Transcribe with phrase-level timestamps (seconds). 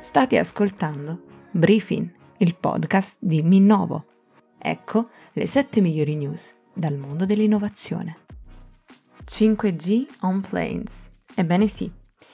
[0.00, 2.08] State ascoltando Briefing,
[2.38, 4.06] il podcast di Minnovo.
[4.56, 8.18] Ecco le 7 migliori news dal mondo dell'innovazione.
[9.28, 11.12] 5G on planes.
[11.34, 11.90] Ebbene sì,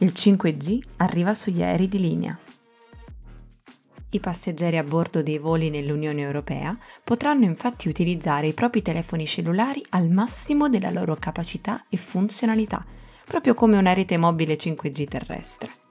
[0.00, 2.38] il 5G arriva sugli aerei di linea.
[4.10, 9.82] I passeggeri a bordo dei voli nell'Unione Europea potranno infatti utilizzare i propri telefoni cellulari
[9.90, 12.84] al massimo della loro capacità e funzionalità,
[13.24, 15.84] proprio come una rete mobile 5G terrestre.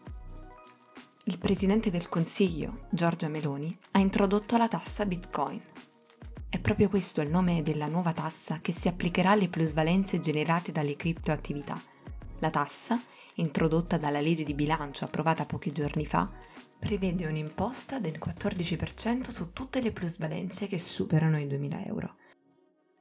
[1.27, 5.59] Il Presidente del Consiglio, Giorgia Meloni, ha introdotto la tassa Bitcoin.
[6.47, 10.95] È proprio questo il nome della nuova tassa che si applicherà alle plusvalenze generate dalle
[10.95, 11.81] criptoattività.
[12.41, 13.01] La tassa,
[13.35, 16.31] introdotta dalla legge di bilancio approvata pochi giorni fa,
[16.77, 22.17] prevede un'imposta del 14% su tutte le plusvalenze che superano i 2000 euro.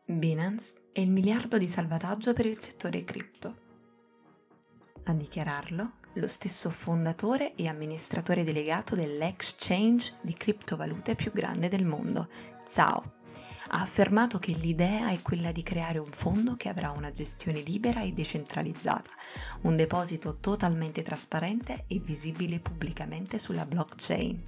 [0.06, 3.56] Binance è il miliardo di salvataggio per il settore cripto.
[5.04, 12.28] A dichiararlo lo stesso fondatore e amministratore delegato dell'exchange di criptovalute più grande del mondo,
[12.64, 13.22] Zao.
[13.68, 18.02] Ha affermato che l'idea è quella di creare un fondo che avrà una gestione libera
[18.02, 19.10] e decentralizzata,
[19.62, 24.44] un deposito totalmente trasparente e visibile pubblicamente sulla blockchain.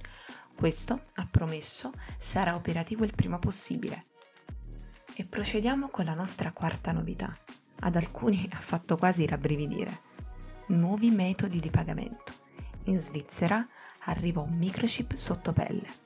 [0.55, 4.05] Questo, ha promesso, sarà operativo il prima possibile.
[5.13, 7.37] E procediamo con la nostra quarta novità.
[7.79, 10.06] Ad alcuni ha fatto quasi rabbrividire
[10.67, 12.33] nuovi metodi di pagamento.
[12.85, 13.65] In Svizzera
[14.05, 16.05] arriva un microchip sotto pelle.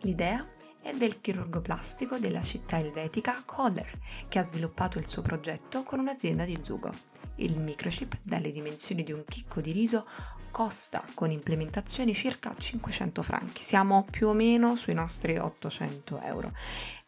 [0.00, 0.46] L'idea
[0.80, 6.00] è del chirurgo plastico della città elvetica Kohler, che ha sviluppato il suo progetto con
[6.00, 6.92] un'azienda di Zugo.
[7.36, 10.06] Il microchip, dalle dimensioni di un chicco di riso,
[10.52, 16.52] costa con implementazioni circa 500 franchi, siamo più o meno sui nostri 800 euro,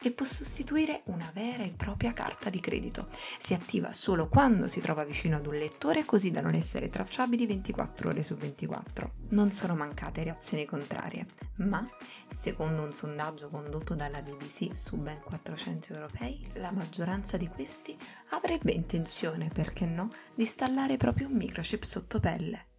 [0.01, 3.07] e può sostituire una vera e propria carta di credito.
[3.37, 7.45] Si attiva solo quando si trova vicino ad un lettore così da non essere tracciabili
[7.45, 9.11] 24 ore su 24.
[9.29, 11.25] Non sono mancate reazioni contrarie,
[11.57, 11.87] ma,
[12.27, 17.97] secondo un sondaggio condotto dalla BBC su ben 400 europei, la maggioranza di questi
[18.31, 22.73] avrebbe intenzione, perché no, di installare proprio un microchip sotto pelle.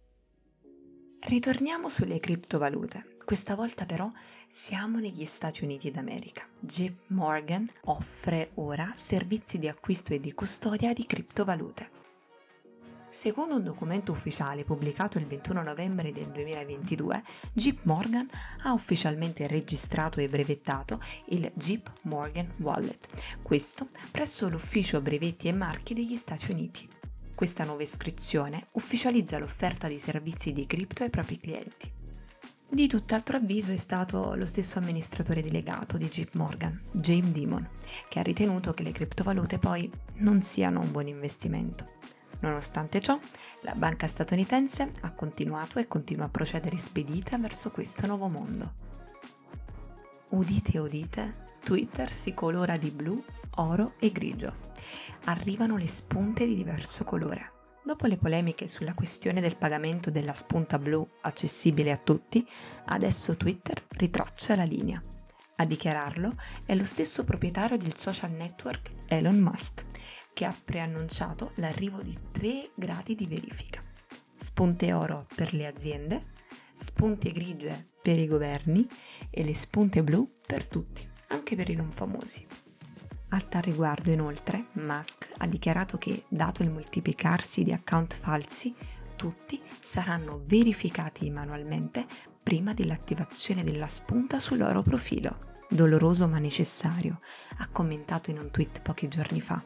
[1.27, 3.17] Ritorniamo sulle criptovalute.
[3.25, 4.07] Questa volta però
[4.47, 6.47] siamo negli Stati Uniti d'America.
[6.57, 11.89] JP Morgan offre ora servizi di acquisto e di custodia di criptovalute.
[13.09, 17.21] Secondo un documento ufficiale pubblicato il 21 novembre del 2022,
[17.51, 18.29] JP Morgan
[18.63, 21.01] ha ufficialmente registrato e brevettato
[21.31, 23.05] il JP Morgan Wallet,
[23.41, 26.87] questo presso l'Ufficio Brevetti e Marchi degli Stati Uniti.
[27.37, 31.87] Questa nuova iscrizione ufficializza l'offerta di servizi di cripto ai propri clienti.
[32.67, 37.69] Di tutt'altro avviso è stato lo stesso amministratore delegato di JP Morgan, James Dimon,
[38.09, 41.87] che ha ritenuto che le criptovalute poi non siano un buon investimento.
[42.39, 43.19] Nonostante ciò,
[43.61, 48.73] la banca statunitense ha continuato e continua a procedere spedita verso questo nuovo mondo.
[50.29, 53.23] Udite udite, Twitter si colora di blu,
[53.57, 54.65] oro e grigio
[55.25, 57.51] arrivano le spunte di diverso colore.
[57.83, 62.45] Dopo le polemiche sulla questione del pagamento della spunta blu accessibile a tutti,
[62.85, 65.01] adesso Twitter ritraccia la linea.
[65.59, 66.35] A dichiararlo
[66.65, 69.85] è lo stesso proprietario del social network Elon Musk,
[70.33, 73.81] che ha preannunciato l'arrivo di tre gradi di verifica.
[74.37, 76.25] Spunte oro per le aziende,
[76.73, 78.87] spunte grigie per i governi
[79.29, 82.45] e le spunte blu per tutti, anche per i non famosi.
[83.29, 88.73] A tal riguardo, inoltre, Musk ha dichiarato che, dato il moltiplicarsi di account falsi,
[89.17, 92.05] tutti saranno verificati manualmente
[92.41, 95.45] prima dell'attivazione della spunta sul loro profilo.
[95.69, 97.19] Doloroso ma necessario,
[97.57, 99.61] ha commentato in un tweet pochi giorni fa.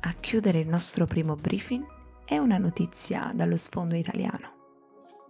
[0.00, 1.86] A chiudere il nostro primo briefing
[2.24, 4.53] è una notizia dallo sfondo italiano.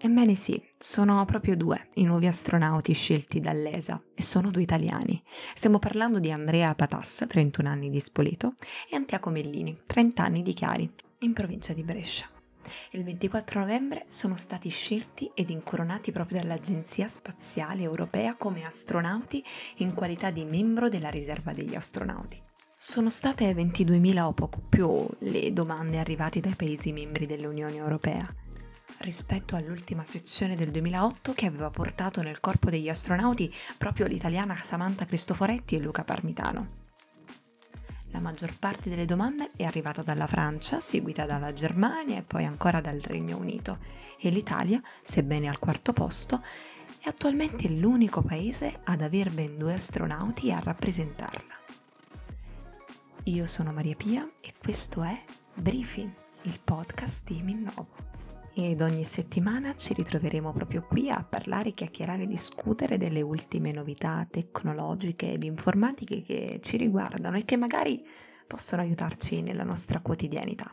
[0.05, 5.19] Ebbene sì, sono proprio due i nuovi astronauti scelti dall'ESA e sono due italiani.
[5.55, 8.57] Stiamo parlando di Andrea Patassa, 31 anni di Spoleto,
[8.87, 12.29] e Antiaco Mellini, 30 anni di Chiari, in provincia di Brescia.
[12.91, 19.43] Il 24 novembre sono stati scelti ed incoronati proprio dall'Agenzia Spaziale Europea come astronauti
[19.77, 22.39] in qualità di membro della riserva degli astronauti.
[22.77, 28.31] Sono state 22.000 o poco più le domande arrivate dai Paesi membri dell'Unione Europea
[29.05, 35.05] rispetto all'ultima sezione del 2008 che aveva portato nel corpo degli astronauti proprio l'italiana Samantha
[35.05, 36.83] Cristoforetti e Luca Parmitano.
[38.11, 42.81] La maggior parte delle domande è arrivata dalla Francia, seguita dalla Germania e poi ancora
[42.81, 43.79] dal Regno Unito
[44.19, 46.43] e l'Italia, sebbene al quarto posto,
[46.99, 51.55] è attualmente l'unico paese ad aver ben due astronauti a rappresentarla.
[53.25, 55.23] Io sono Maria Pia e questo è
[55.55, 56.13] Briefing,
[56.43, 58.14] il podcast di Minnovo.
[58.55, 64.27] Ed ogni settimana ci ritroveremo proprio qui a parlare, chiacchierare e discutere delle ultime novità
[64.31, 68.07] tecnologiche ed informatiche che ci riguardano e che magari
[68.47, 70.73] possono aiutarci nella nostra quotidianità.